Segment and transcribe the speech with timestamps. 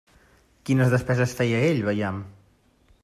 [0.69, 2.19] Quines despeses feia ell, vejam?